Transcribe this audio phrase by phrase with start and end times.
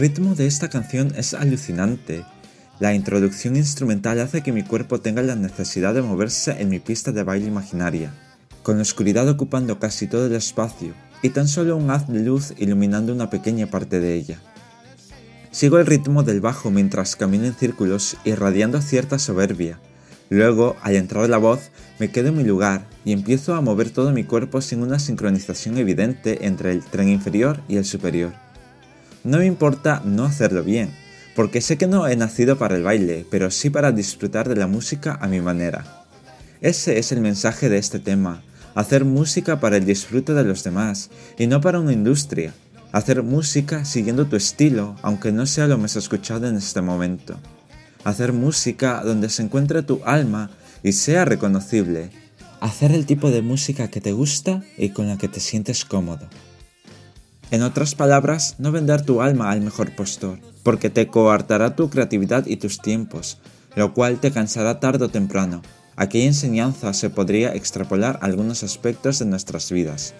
[0.00, 2.24] ritmo de esta canción es alucinante.
[2.78, 7.12] La introducción instrumental hace que mi cuerpo tenga la necesidad de moverse en mi pista
[7.12, 8.10] de baile imaginaria,
[8.62, 12.54] con la oscuridad ocupando casi todo el espacio y tan solo un haz de luz
[12.56, 14.38] iluminando una pequeña parte de ella.
[15.50, 19.80] Sigo el ritmo del bajo mientras camino en círculos irradiando cierta soberbia.
[20.30, 24.12] Luego, al entrar la voz, me quedo en mi lugar y empiezo a mover todo
[24.12, 28.32] mi cuerpo sin una sincronización evidente entre el tren inferior y el superior.
[29.24, 30.90] No me importa no hacerlo bien,
[31.36, 34.66] porque sé que no he nacido para el baile, pero sí para disfrutar de la
[34.66, 36.04] música a mi manera.
[36.60, 38.42] Ese es el mensaje de este tema,
[38.74, 42.52] hacer música para el disfrute de los demás y no para una industria,
[42.92, 47.38] Hacer música siguiendo tu estilo, aunque no sea lo más escuchado en este momento.
[48.02, 50.50] Hacer música donde se encuentre tu alma
[50.82, 52.10] y sea reconocible.
[52.60, 56.28] Hacer el tipo de música que te gusta y con la que te sientes cómodo.
[57.50, 62.46] En otras palabras, no vender tu alma al mejor postor, porque te coartará tu creatividad
[62.46, 63.38] y tus tiempos,
[63.74, 65.60] lo cual te cansará tarde o temprano.
[65.96, 70.14] Aquella enseñanza se podría extrapolar a algunos aspectos de nuestras vidas.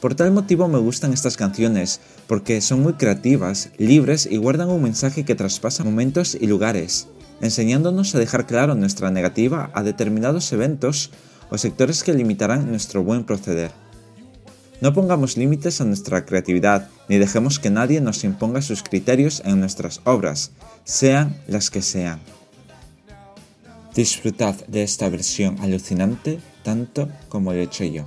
[0.00, 4.82] Por tal motivo me gustan estas canciones, porque son muy creativas, libres y guardan un
[4.82, 7.08] mensaje que traspasa momentos y lugares,
[7.42, 11.10] enseñándonos a dejar claro nuestra negativa a determinados eventos
[11.50, 13.81] o sectores que limitarán nuestro buen proceder.
[14.82, 19.60] No pongamos límites a nuestra creatividad, ni dejemos que nadie nos imponga sus criterios en
[19.60, 20.50] nuestras obras,
[20.82, 22.18] sean las que sean.
[23.94, 28.06] Disfrutad de esta versión alucinante tanto como lo he hecho yo.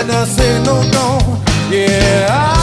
[0.00, 1.18] and I say no, no.
[1.70, 2.56] Yeah.
[2.56, 2.59] I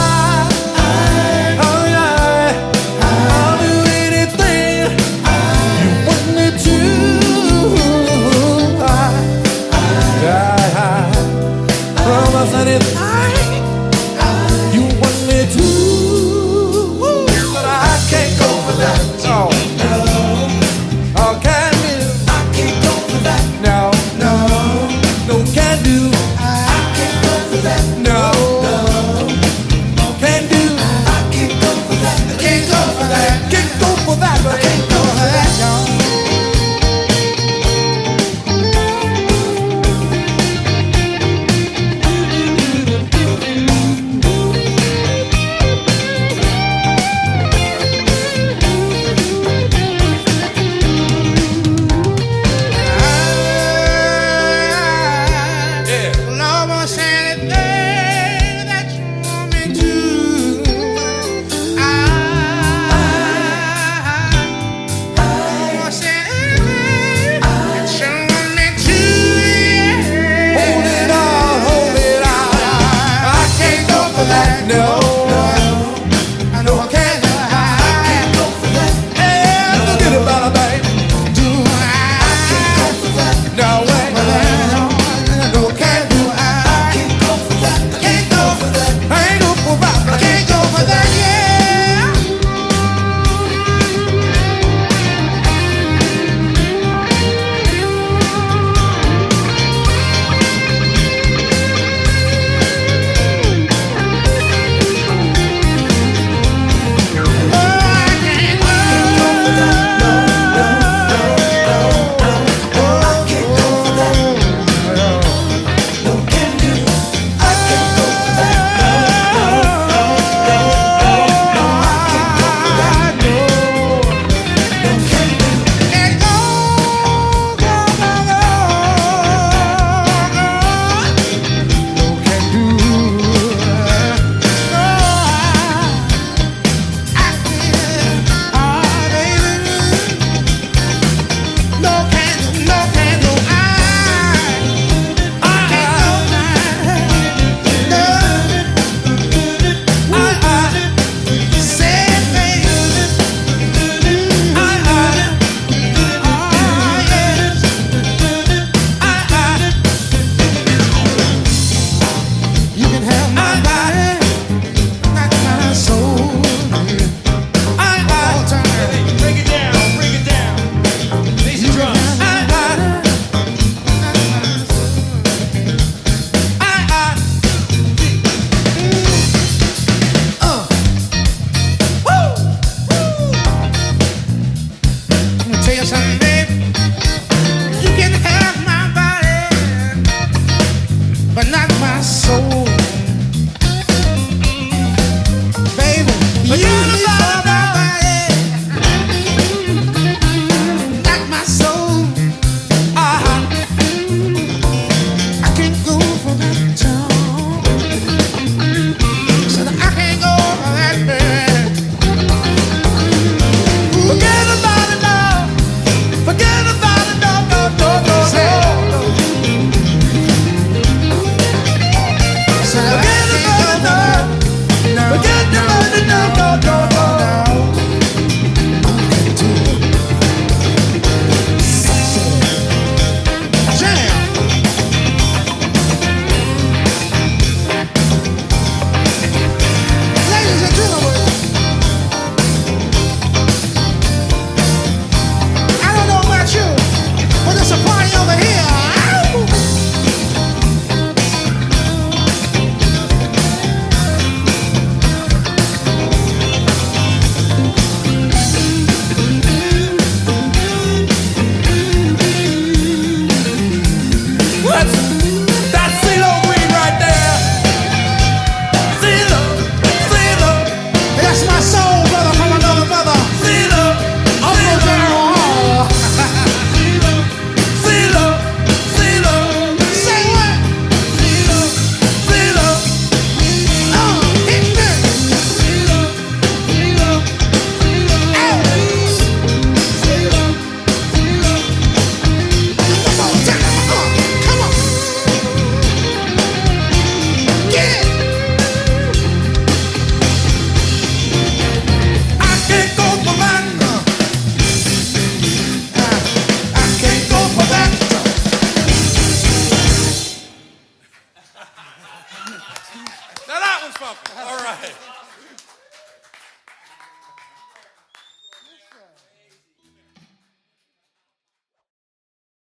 [33.08, 33.47] land.